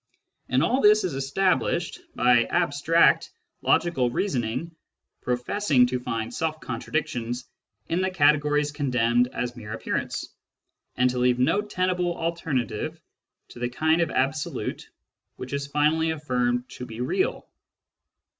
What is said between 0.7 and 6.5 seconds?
this is established by abstract logical reasoning professing to find